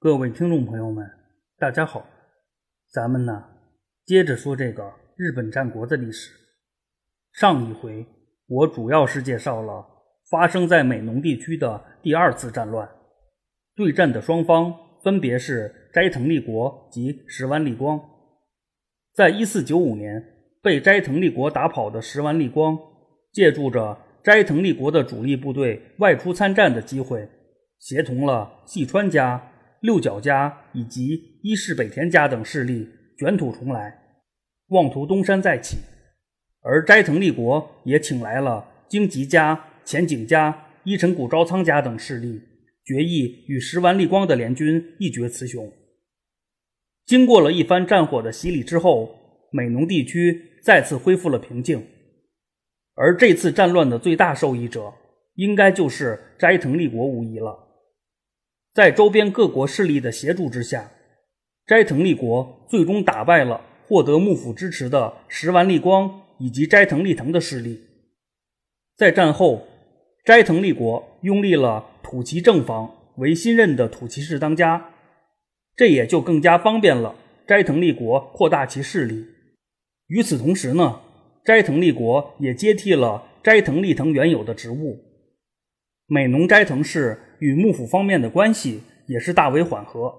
[0.00, 1.04] 各位听众朋友们，
[1.58, 2.06] 大家好，
[2.88, 3.46] 咱们呢
[4.06, 6.30] 接着说这个日本战国的历史。
[7.32, 8.06] 上一回
[8.46, 9.84] 我主要是介绍了
[10.30, 12.88] 发生在美浓地区的第二次战乱，
[13.74, 14.72] 对战的双方
[15.02, 18.00] 分别是斋藤利国及石丸利光。
[19.14, 20.24] 在一四九五年
[20.62, 22.78] 被斋藤利国打跑的石丸利光，
[23.32, 27.28] 借助着斋藤利国的主力部队外出参战的机会，
[27.80, 29.54] 协同了细川家。
[29.80, 33.96] 六角家以及伊势北田家等势力卷土重来，
[34.68, 35.78] 妄图东山再起，
[36.62, 42.40] 而斋藤立国也请来了荆棘家、前景家、伊城谷昭仓家等势力，
[42.84, 45.72] 决意与石丸立光的联军一决雌雄。
[47.06, 49.14] 经过了一番战火的洗礼之后，
[49.52, 51.86] 美浓地区再次恢复了平静，
[52.94, 54.92] 而这次战乱的最大受益者，
[55.36, 57.67] 应该就是斋藤立国无疑了。
[58.78, 60.92] 在周边各国势力的协助之下，
[61.66, 67.80] 斋藤利国最终打败了获得幕府支持的石丸利光以及斋藤利藤的势力。
[68.96, 69.66] 在战后，
[70.24, 74.90] 斋藤利国拥立了土岐正房为新任的土岐氏当家，
[75.74, 77.16] 这也就更加方便了
[77.48, 79.26] 斋藤利国扩大其势力。
[80.06, 81.00] 与此同时呢，
[81.44, 85.00] 斋藤利国也接替了斋藤利藤原有的职务。
[86.10, 90.10] 美浓斋藤氏与幕府方面的关系也是大为缓和。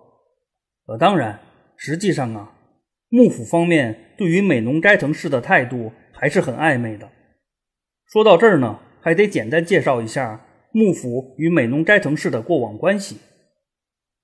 [0.85, 1.39] 呃，当然，
[1.77, 2.53] 实际上啊，
[3.09, 7.09] 幕府方面对于美浓斋藤氏的态度还是很暧昧的。
[8.05, 13.17] 说到这儿呢，还得简单介绍一下幕府与美浓斋藤氏的过往关系。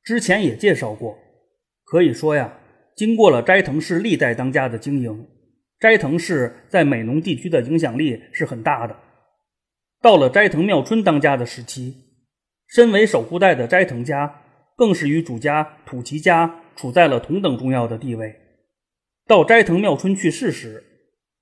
[0.04, 1.18] 之前也介绍过，
[1.84, 2.60] 可以说呀，
[2.96, 5.28] 经过了斋藤氏历代当家的经营，
[5.80, 8.96] 斋藤氏在美浓地区的影响力是很大的。
[10.06, 11.96] 到了斋藤妙春当家的时期，
[12.68, 14.44] 身为守护代的斋藤家
[14.78, 18.36] 更是与主家土岐家处在了同等重要的地位。
[19.26, 20.84] 到斋藤妙春去世时，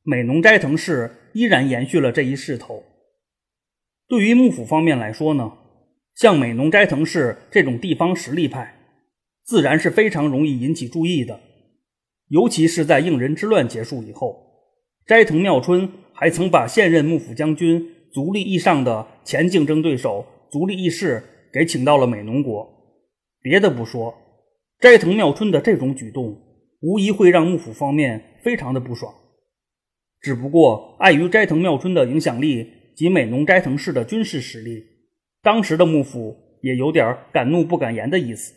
[0.04, 2.86] 美浓斋藤氏依然延续了这一势头。
[4.08, 5.52] 对于幕府方面来说呢，
[6.16, 8.78] 像美浓斋藤氏这种地方实力派，
[9.44, 11.42] 自然是非常容易引起注意的。
[12.30, 14.42] 尤其是在应仁之乱结束以后，
[15.06, 17.93] 斋藤妙春还曾把现任幕府将军。
[18.14, 22.70] 足利义上的前竞争对手足利义士给请到了美浓国。
[23.42, 24.14] 别的不说，
[24.80, 26.38] 斋藤妙春的这种举动
[26.82, 29.12] 无疑会让幕府方面非常的不爽。
[30.22, 34.84] 只不过碍于斋藤妙春的影响力及美浓斋藤氏的军事实力，
[35.42, 38.54] 当时的幕府也有点敢怒不敢言的意思。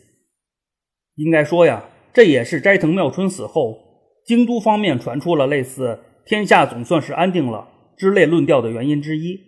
[1.15, 3.77] 应该说呀，这也是斋藤妙春死后，
[4.23, 9.39] 京都方面传出了类似“天下总算是安定了”之类论调的原因之一。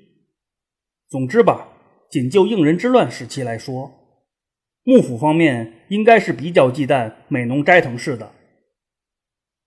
[1.08, 1.70] 总之吧，
[2.10, 3.92] 仅就应仁之乱时期来说，
[4.84, 8.32] 幕府方面应该是比较忌惮美浓斋藤氏的。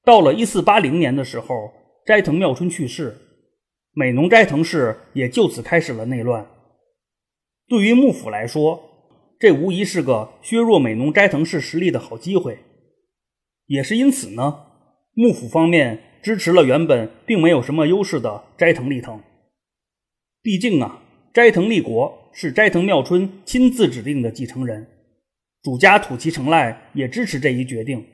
[0.04, 1.72] 到了一四八零年的时候，
[2.04, 3.16] 斋藤妙春去世，
[3.92, 6.46] 美浓斋藤氏也就此开始了内乱。
[7.68, 8.82] 对于幕府来说，
[9.38, 12.58] 这无疑是个削弱美浓斋藤氏实力的好机会。
[13.66, 14.66] 也是因此呢，
[15.14, 19.20] 幕府方面支持了原本并没有什么优势的斋藤利藤。
[20.42, 21.00] 毕竟啊。
[21.34, 24.86] 斋藤立国是斋藤妙春亲自指定的继承人，
[25.62, 28.04] 主家土岐成赖也支持这一决定。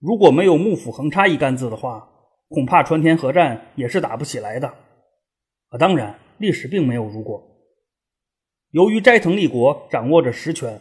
[0.00, 2.08] 如果没有幕府横插一杆子的话，
[2.48, 4.66] 恐怕传田合战也是打不起来的。
[5.68, 7.46] 啊，当然，历史并没有如果。
[8.70, 10.80] 由于斋藤立国掌握着实权，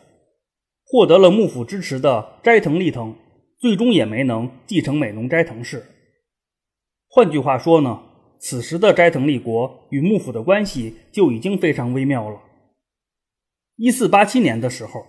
[0.86, 3.14] 获得了幕府支持的斋藤利藤，
[3.60, 5.84] 最终也没能继承美浓斋藤氏。
[7.14, 8.04] 换句话说呢？
[8.40, 12.40] 此时的斋藤利国与幕府的关系就已经非常微妙了。
[13.76, 15.06] 一四八七年的时候，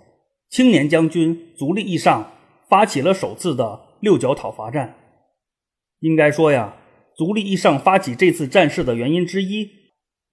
[0.51, 2.33] 青年将军足利义尚
[2.69, 4.97] 发起了首次的六角讨伐战。
[6.01, 6.77] 应该说呀，
[7.17, 9.69] 足利义尚发起这次战事的原因之一，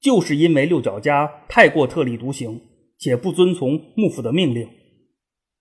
[0.02, 2.60] 就是因为六角家太过特立独行，
[2.98, 4.68] 且不遵从幕府的命令。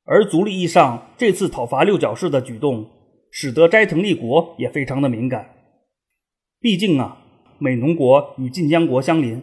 [0.04, 2.88] 而足利义尚这次讨伐六角氏的举动，
[3.31, 5.56] 使得斋藤利国也非常的敏感。
[6.60, 7.25] 毕竟啊。
[7.60, 9.43] 美浓国与晋江国相邻，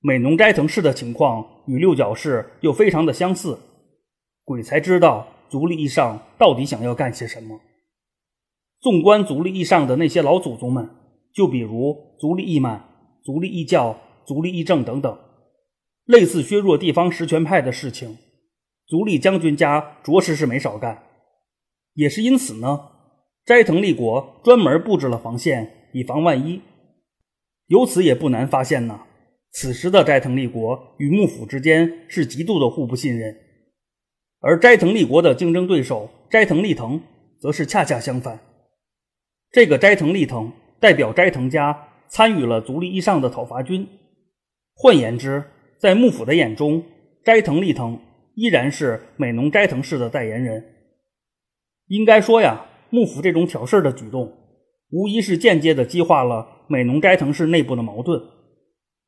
[0.00, 3.58] 美浓斋藤氏的情况与六角氏又非常的相似，
[4.44, 7.60] 鬼才知道足利义尚到底想要干些什么。
[8.80, 10.88] 纵观足利义尚的那些老祖宗们，
[11.34, 12.82] 就比如足利义满、
[13.22, 13.94] 足利义教、
[14.26, 15.18] 足利义政等等，
[16.06, 18.16] 类似削弱地方实权派的事情，
[18.86, 21.02] 足利将军家着实是没少干。
[21.92, 22.88] 也是因此呢，
[23.44, 26.60] 斋藤立国专门布置了防线，以防万一。
[27.68, 29.00] 由此也不难发现呢，
[29.50, 33.34] 此时的斋藤立国与幕府之间是极度的互不信任，
[34.40, 37.00] 而斋藤立国的竞争对手斋藤利藤
[37.40, 38.38] 则是恰恰相反。
[39.50, 43.88] 这个斋藤利藤代表斋藤家参与了足利义尚的讨伐军，
[44.74, 45.44] 换言之，
[45.78, 46.84] 在幕府的眼中，
[47.24, 47.98] 斋藤利藤
[48.34, 50.62] 依然是美浓斋藤氏的代言人。
[51.86, 54.30] 应该说呀，幕府这种挑事的举动，
[54.94, 58.22] 无疑是间接的激化了美浓斋藤氏内部的矛盾。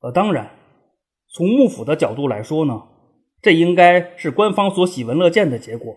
[0.01, 0.51] 呃，当然，
[1.29, 2.83] 从幕府的角度来说呢，
[3.41, 5.95] 这应该是官方所喜闻乐见的结果。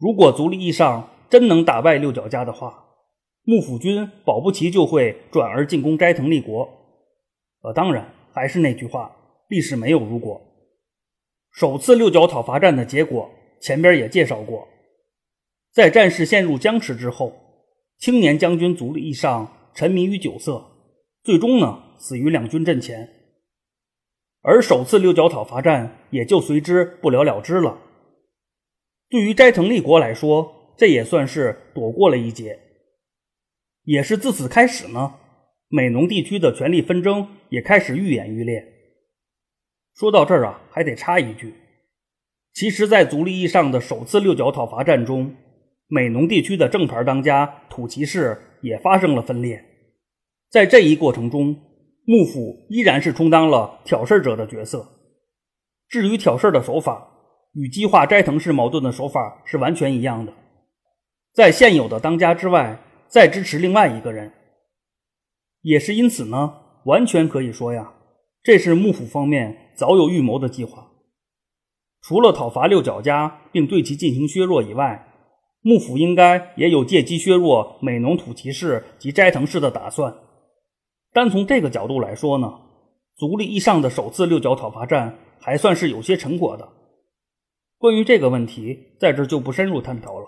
[0.00, 2.86] 如果足利义尚真能打败六角家的话，
[3.44, 6.68] 幕府军保不齐就会转而进攻斋藤立国。
[7.62, 9.14] 呃，当然，还是那句话，
[9.48, 10.40] 历史没有如果。
[11.52, 13.30] 首次六角讨伐战的结果，
[13.60, 14.66] 前边也介绍过。
[15.72, 17.32] 在战事陷入僵持之后，
[18.00, 20.64] 青年将军足利义尚沉迷于酒色，
[21.22, 23.06] 最终呢死于两军阵前。
[24.40, 27.78] 而首次六角讨伐战也就随之不了了之了。
[29.10, 32.58] 对于斋藤立国来说，这也算是躲过了一劫。
[33.84, 35.16] 也是自此开始呢，
[35.68, 38.64] 美浓地区的权力纷争也开始愈演愈烈。
[39.94, 41.52] 说到这儿啊，还得插一句，
[42.54, 45.34] 其实，在足利义尚的首次六角讨伐战中，
[45.90, 49.62] 美浓地区的正牌当家土岐氏也发生了分裂。
[50.48, 51.54] 在这一过程中，
[52.06, 54.88] 幕府依然是充当了挑事者的角色。
[55.88, 57.06] 至于挑事的手法，
[57.52, 60.32] 与激化斋藤氏矛盾的手法是完全一样的，
[61.34, 62.80] 在现有的当家之外。
[63.10, 64.32] 再支持另外一个人，
[65.62, 66.54] 也是因此呢，
[66.84, 67.92] 完全可以说呀，
[68.40, 70.92] 这是幕府方面早有预谋的计划。
[72.00, 75.09] 除了讨伐六角家并对其进行削弱以外，
[75.62, 80.14] 幕府应该也有借机削弱美浓土岐氏及斋藤氏的打算。
[81.12, 82.60] 单从这个角度来说呢，
[83.16, 86.68] 足利义尚的首次六角讨伐战还算是有些成果的。
[87.76, 90.26] 关于这个问题，在这就不深入探讨了。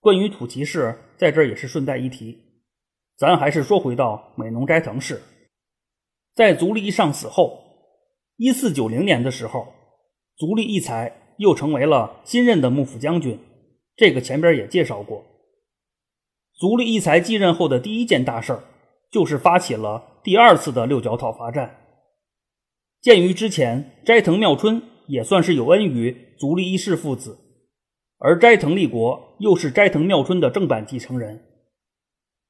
[0.00, 2.38] 关于土岐氏，在这儿也是顺带一提。
[3.16, 5.20] 咱还是说回到美浓斋藤氏，
[6.34, 7.60] 在足利义尚死后，
[8.36, 9.68] 一四九零年的时候，
[10.36, 13.38] 足利义才又成为了新任的幕府将军。
[14.00, 15.22] 这个前边也介绍过。
[16.58, 18.64] 足利义才继任后的第一件大事儿，
[19.10, 21.76] 就是发起了第二次的六角讨伐战。
[23.02, 27.36] 鉴于之前斋藤妙春也算是有恩于足利义氏父子。
[28.16, 31.42] 而斋藤立国又是斋藤妙春的正版继承人，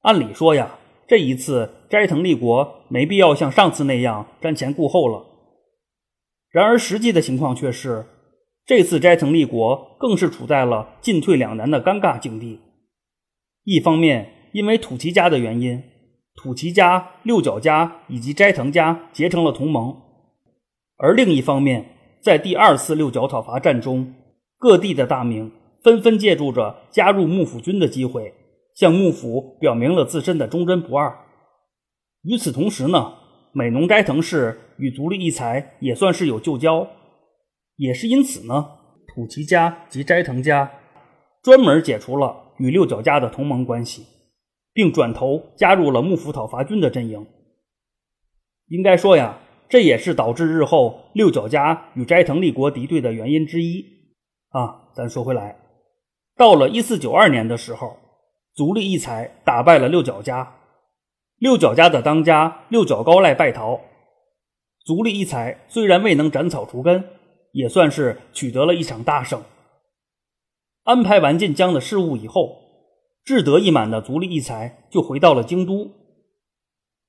[0.03, 5.25] 按理说呀，这一次斋藤立国没必要像上次那样瞻前顾后了。
[6.49, 8.05] 然而实际的情况却是，
[8.65, 12.59] 这次斋藤立国更是处在了进退两难的尴尬境地。
[13.63, 15.83] 一方面因为土岐家的原因，
[16.35, 19.95] 土岐家、六角家以及斋藤家结成了同盟；
[20.97, 21.85] 而另一方面，
[22.21, 24.13] 在第二次六角讨伐战中，
[24.57, 25.51] 各地的大名。
[25.83, 28.31] 纷纷借助着加入幕府军的机会，
[28.75, 31.11] 向幕府表明了自身的忠贞不二。
[32.21, 33.15] 与此同时呢，
[33.51, 36.87] 美浓斋藤氏与足利义才也算是有旧交，
[37.81, 40.71] 也是因此呢，土岐家及斋藤家
[41.41, 44.05] 专门解除了与六角家的同盟关系，
[44.71, 47.25] 并转头加入了幕府讨伐军的阵营。
[48.67, 53.83] 应该说呀，这也是导致日后六角家与斋藤立国敌对的原因之一
[54.49, 54.91] 啊。
[54.93, 55.57] 咱说回来。
[56.37, 57.97] 到了一四九二年的时候，
[58.53, 60.55] 足利义才打败了六角家，
[61.39, 63.81] 六角家的当家六角高赖败逃。
[64.85, 67.03] 足利义才虽然未能斩草除根，
[67.51, 69.41] 也算是取得了一场大胜。
[70.83, 72.57] 安排完晋江的事务以后，
[73.23, 75.91] 志得意满的足利义才就回到了京都。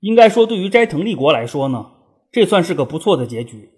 [0.01, 1.93] 应该说，对于斋藤立国来说呢，
[2.31, 3.71] 这算是个不错的结局。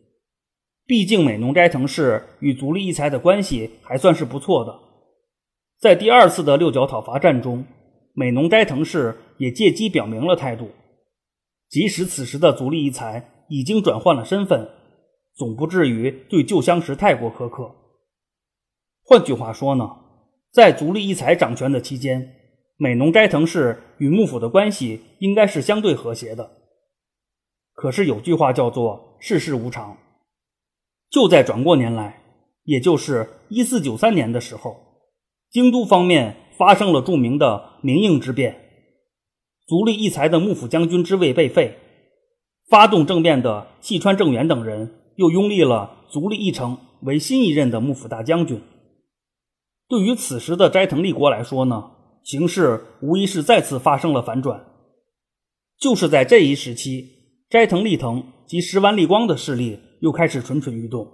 [0.87, 4.81] 毕竟美浓斋藤氏与足利义才的关系还算是不错的。
[5.81, 7.65] 在第二次的六角讨伐战中，
[8.15, 10.71] 美浓斋藤氏也借机表明了态度。
[11.69, 14.69] 即使此时的足利义才已经转换了身份，
[15.35, 17.75] 总不至于对旧相识太过苛刻。
[19.03, 19.97] 换句话说呢，
[20.51, 22.35] 在足利义才掌权的期间，
[22.77, 26.51] 美浓斋藤氏与幕府的关系应该是相对和谐的。
[27.73, 29.99] 可是有句话叫做“世事无常”，
[31.11, 32.23] 就在转过年来，
[32.63, 34.77] 也就是一四九三年的时候。
[35.51, 38.57] 京都方面发生了著名的明应之变，
[39.67, 41.79] 足利义才的幕府将军之位被废，
[42.69, 48.61] 发动政变的细川政元等人又拥立了足利义成为新一任的幕府大将军。
[49.89, 51.91] 对于此时的斋藤立国来说呢，
[52.23, 54.65] 形势无疑是再次发生了反转。
[55.79, 57.11] 就是在这一时期，
[57.51, 61.07] 斋藤利藤及石丸利光的势力又开始蠢蠢欲动。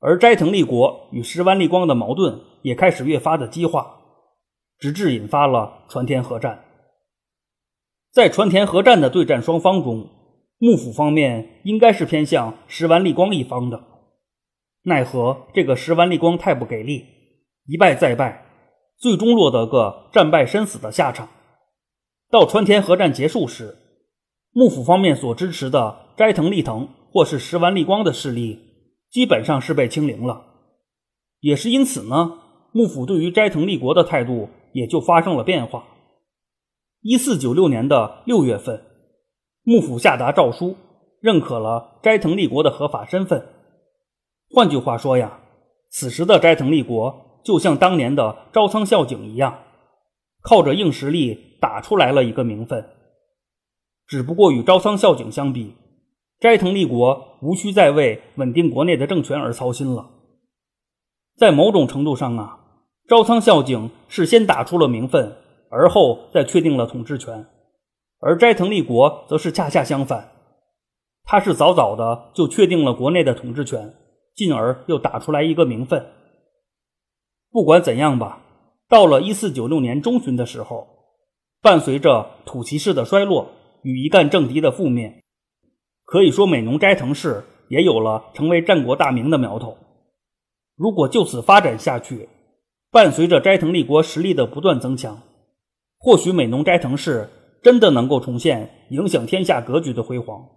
[0.00, 4.00] 而斋藤利国与石丸利光的矛盾也开始越发的激化，
[4.78, 6.64] 直至引发了传田合战。
[8.10, 10.08] 在传田合战的对战双方中，
[10.62, 13.82] 幕府方面应该是偏向石丸利光一方的，
[14.84, 17.04] 奈何这个石丸利光太不给力，
[17.66, 18.46] 一败再败，
[18.96, 21.28] 最终落得个战败身死的下场。
[22.30, 23.76] 到川田合战结束时，
[24.52, 28.60] 幕府方面所支持的斋藤利藤或是石丸利光的势力，
[29.10, 30.44] 基本上是被清零了。
[31.40, 32.38] 也是因此呢，
[32.70, 35.82] 幕府对于斋藤利国的态度也就发生了变化。
[37.00, 38.91] 一四九六年的六月份。
[39.64, 40.76] 幕府下达诏书，
[41.20, 43.46] 认可了斋藤利国的合法身份。
[44.50, 45.38] 换句话说呀，
[45.88, 49.58] 此时的斋藤利国就像当年的朝仓孝景一样，
[50.42, 52.84] 靠着硬实力打出来了一个名分。
[54.08, 55.74] 只不过与朝仓孝景相比，
[56.40, 60.10] 斋藤利国无需再为稳定国内的政权而操心了。
[61.38, 62.58] 在某种程度上啊，
[63.08, 65.36] 朝仓孝景是先打出了名分，
[65.70, 67.46] 而后再确定了统治权。
[68.24, 70.30] 而斋藤立国则是恰恰相反，
[71.24, 73.96] 他是早早的就确定了国内的统治权，
[74.36, 76.06] 进而又打出来一个名分。
[77.50, 78.40] 不管怎样吧，
[78.88, 80.86] 到了一四九六年中旬的时候，
[81.60, 83.50] 伴随着土岐氏的衰落
[83.82, 85.20] 与一干政敌的覆灭，
[86.04, 89.76] 可以说美浓斋藤氏也有了成为战国大名的苗头。
[90.76, 92.28] 如果就此发展下去，
[92.92, 95.20] 伴随着斋藤立国实力的不断增强，
[95.98, 97.28] 或许美浓斋藤氏。
[97.62, 100.48] 真的能够重现影响天下格局的辉煌。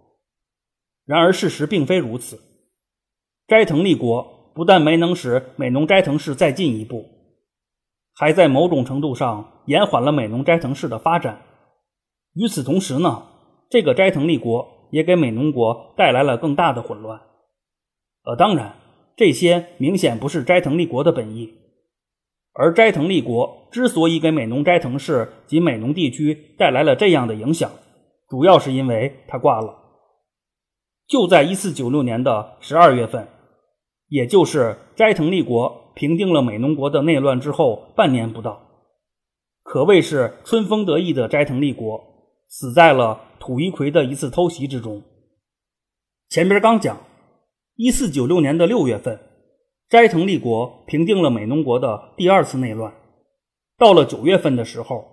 [1.04, 2.40] 然而事实并非如此。
[3.46, 7.06] 斋藤立国不但没能使美浓斋藤氏再进一步，
[8.14, 11.42] 还在某种程度上延缓了美浓斋藤氏的发展。
[12.34, 13.28] 与此同时呢，
[13.70, 17.20] 这个斋藤立国也给美浓国带来了更大的混乱。
[18.24, 18.76] 呃，当然，
[19.16, 21.54] 这些明显不是斋藤立国的本意。
[22.58, 27.70] 而斋藤立国之所以给美浓斋藤氏及美浓地区带来了这样的影响，
[28.28, 29.76] 主要是因为他挂了。
[31.06, 33.28] 就在一四九六年的十二月份，
[34.08, 38.60] 也就是斋藤立国平定了美浓国的内乱之后半年不到，
[39.62, 42.00] 可谓是春风得意的斋藤立国
[42.48, 45.02] 死在了土一葵的一次偷袭之中。
[46.30, 46.96] 前边刚讲，
[47.74, 49.20] 一四九六年的六月份。
[49.88, 52.92] 斋藤立国平定了美浓国的第二次内乱。
[53.78, 55.04] 到了九月份的时候，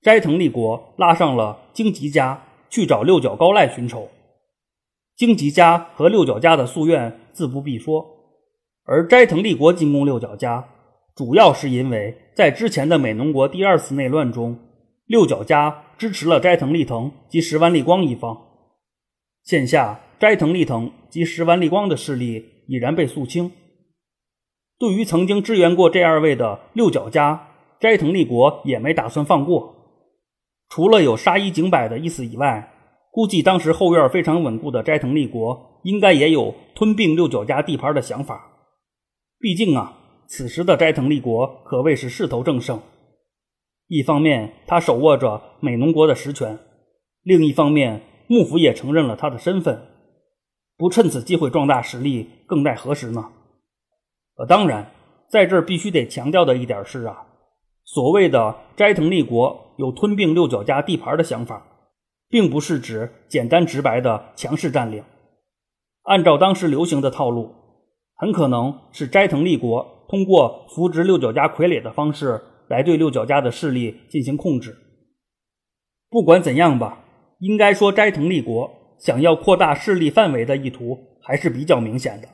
[0.00, 4.08] 斋藤立国拉上了荆吉家去找六角高赖寻仇。
[5.14, 8.06] 荆吉家和六角家的夙愿自不必说，
[8.84, 10.66] 而斋藤立国进攻六角家，
[11.14, 14.58] 主要是因为在之前的美浓国第二次内乱中，
[15.04, 18.38] 六角家支持了斋藤利藤及石丸利光一方。
[19.44, 23.52] 现下斋藤利藤及石丸利光的势力已然被肃清。
[24.78, 27.48] 对于曾经支援过这二位的六角家，
[27.80, 29.74] 斋藤立国也没打算放过。
[30.68, 32.72] 除了有杀一儆百的意思以外，
[33.10, 38.52] 估计当时后院非常稳固的斋藤立国，应该也有吞并六角家地盘的想法。
[39.40, 42.80] 毕竟啊，此时的斋藤立国可谓是势头正盛。
[43.88, 46.56] 一方面，他手握着美浓国的实权；
[47.22, 49.80] 另一方面，幕府也承认了他的身份。
[50.76, 53.32] 不趁此机会壮大实力，更待何时呢？
[54.38, 54.90] 呃，当然，
[55.28, 57.26] 在这儿必须得强调的一点是啊，
[57.84, 61.66] 所谓的斋藤立国有吞并六角家地盘的想法，
[62.28, 65.02] 并不是指简单直白的强势占领。
[66.04, 67.52] 按照当时流行的套路，
[68.14, 74.76] 很可能是斋藤立国通过扶植六角家傀儡的方式来对六角家的势力进行控制。
[76.08, 77.04] 不管怎样吧，
[77.40, 82.28] 应该说斋藤立国想要扩大势力范围的意图还是比较明显的。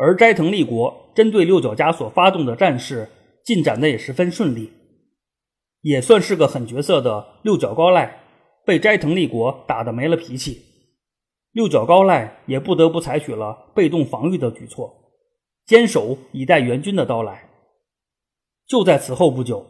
[0.00, 3.08] 而斋藤立国针对六角家所发动的战事
[3.44, 4.70] 进展的也十分顺利，
[5.80, 8.20] 也算是个狠角色的六角高赖
[8.64, 10.62] 被斋藤立国打得没了脾气，
[11.50, 14.88] 六角高赖也不得不采取了被动防御的举措，
[15.66, 17.48] 坚守以待援军的到来。
[18.68, 19.66] 就在此后不久，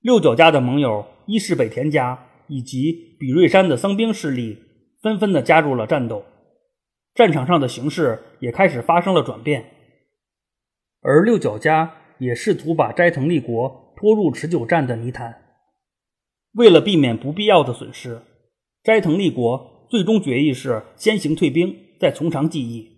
[0.00, 4.56] 六角家的盟友伊势北田家以及比瑞山的僧兵势力
[5.02, 6.22] 纷纷的加入了战斗。
[7.14, 9.70] 战场上的形势也开始发生了转变，
[11.02, 15.42] 而六角家也试图把斋藤立国拖入持久战的泥潭。
[16.52, 18.22] 为了避免不必要的损失，
[18.82, 22.90] 斋藤立国最终决议是先行退兵，再从长计议。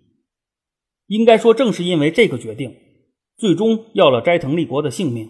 [1.07, 2.73] 应该说，正是因为这个决定，
[3.37, 5.29] 最终要了斋藤立国的性命。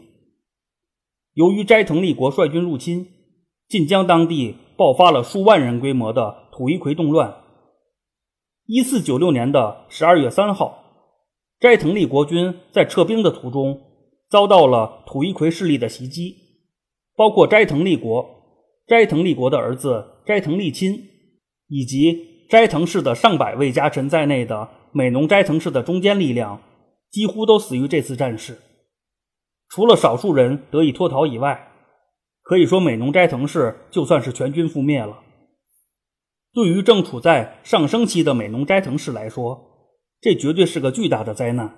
[1.34, 3.08] 由于斋藤立国率军入侵，
[3.68, 7.45] 晋江当地爆发了数万人规模的土一葵动乱。
[8.68, 10.84] 一四九六年的十二月三号，
[11.60, 13.80] 斋藤利国军在撤兵的途中
[14.28, 16.36] 遭到了土一葵势力的袭击，
[17.16, 18.28] 包括斋藤利国、
[18.88, 21.00] 斋藤利国的儿子斋藤利亲
[21.68, 26.60] 以及斋藤氏的上百位家臣在内的美浓斋藤氏的中坚力量，
[27.12, 28.58] 几乎都死于这次战事。
[29.70, 31.72] 除了少数人得以脱逃以外，
[32.42, 35.20] 可以说美浓斋藤氏就算是全军覆灭了。
[36.56, 41.76] 对于正处在上升期的美浓斋藤氏来说，这绝对是个巨大的灾难。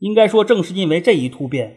[0.00, 1.74] 应该说，正是因为这一突变，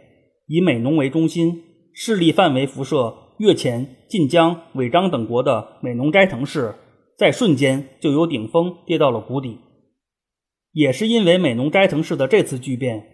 [0.48, 1.64] 以美浓为中心、
[1.94, 6.76] 势力范围辐射越前、晋江、尾张等国的美浓斋藤氏，
[7.18, 9.58] 在瞬间就由顶峰跌到了谷底。
[10.74, 13.08] 也是因为美浓斋藤氏的这次巨变，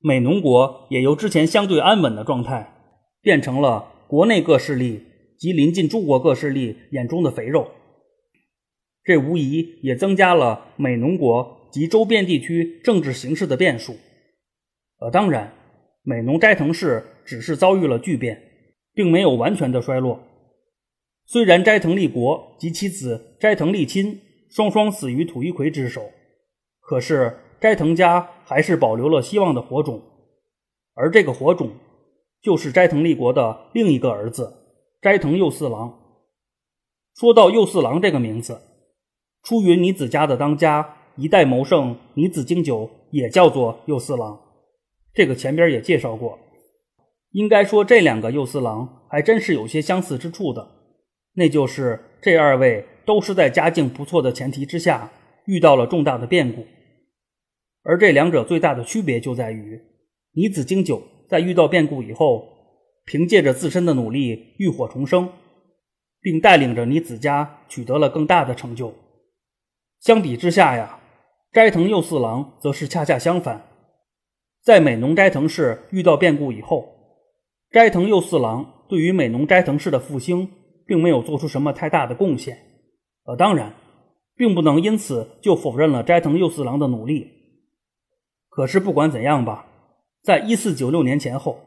[0.00, 2.74] 美浓国也由之前相对安稳的状态，
[3.22, 5.02] 变成了国内各势力
[5.38, 7.66] 及邻近诸国各势力眼中的肥肉。
[9.08, 13.96] 这无疑也增加了美浓国及周边地区政治形势的变数。
[14.98, 15.50] 呃，当然，
[16.02, 18.38] 美浓斋藤氏只是遭遇了巨变，
[18.92, 20.20] 并没有完全的衰落。
[21.24, 26.02] 虽然斋藤立国及其子斋藤利亲双双死于土一葵之手，
[26.78, 30.02] 可是斋藤家还是保留了希望的火种，
[30.92, 31.70] 而这个火种
[32.42, 34.52] 就是斋藤立国的另一个儿子
[35.00, 35.98] 斋藤右四郎。
[37.14, 38.60] 说到右四郎这个名字。
[39.42, 44.38] 出云尼子家的当家一代谋圣尼子经久也叫做右四郎，
[45.14, 46.38] 这个前边也介绍过。
[47.32, 50.66] 应该说这两个右四郎还真是有些相似之处的，
[51.34, 55.10] 那就是这二位都是在家境不错的前提之下
[55.46, 56.66] 遇到了重大的变故，
[57.82, 59.80] 而这两者最大的区别就在于
[60.32, 62.48] 尼子经久在遇到变故以后，
[63.04, 65.30] 凭借着自身的努力浴火重生，
[66.20, 68.94] 并带领着尼子家取得了更大的成就。
[70.00, 71.00] 相比之下呀，
[71.52, 73.66] 斋藤右四郎则是恰恰相反。
[74.62, 76.88] 在美浓斋藤氏遇到变故以后，
[77.70, 80.48] 斋藤右四郎对于美浓斋藤氏的复兴
[80.86, 82.56] 并没有做出什么太大的贡献。
[83.24, 83.74] 呃，当然，
[84.36, 87.30] 并不能因此就否认了斋藤右四郎的努力。
[88.48, 89.66] 可是不管怎样吧，
[90.22, 91.58] 在一四九六年前后，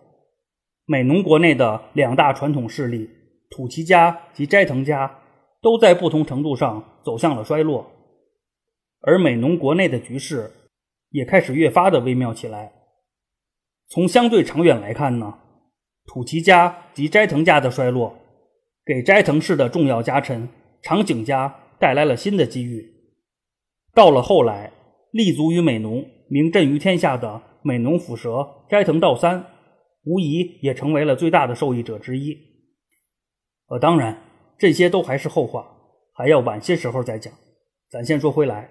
[0.85, 3.09] 美浓国内的两大传统势力
[3.49, 5.19] 土岐家及斋藤家
[5.61, 7.85] 都在不同程度上走向了衰落。
[9.01, 10.51] 而美浓国内的局势
[11.09, 12.71] 也开始越发的微妙起来。
[13.87, 15.39] 从相对长远来看呢，
[16.05, 18.15] 土岐家及斋藤家的衰落，
[18.85, 20.47] 给斋藤氏的重要家臣
[20.81, 22.89] 长井家带来了新的机遇。
[23.93, 24.71] 到了后来，
[25.11, 29.45] 立足于美浓、名震于天下的美浓府蛇斋藤道三，
[30.05, 32.37] 无疑也成为了最大的受益者之一。
[33.67, 34.17] 呃，当然，
[34.57, 35.67] 这些都还是后话，
[36.13, 37.33] 还要晚些时候再讲。
[37.89, 38.69] 咱先说回来。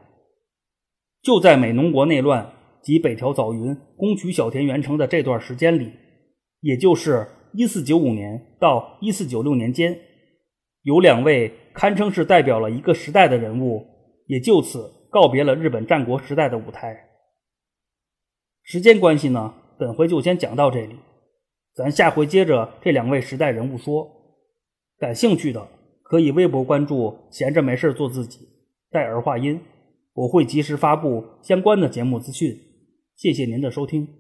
[1.23, 2.53] 就在美浓国内乱
[2.83, 5.93] 及北条早云攻取小田原城的这段时间里，
[6.61, 9.99] 也就是一四九五年到一四九六年间，
[10.83, 13.87] 有两位堪称是代表了一个时代的人物，
[14.27, 17.09] 也就此告别了日本战国时代的舞台。
[18.63, 20.97] 时间关系呢，本回就先讲到这里，
[21.75, 24.17] 咱下回接着这两位时代人物说。
[24.99, 25.67] 感兴趣的
[26.03, 28.41] 可以微博关注“闲着没事做自己”，
[28.93, 29.59] 带儿化音。
[30.21, 32.55] 我会及时发布相关的节目资讯，
[33.17, 34.20] 谢谢您的收听。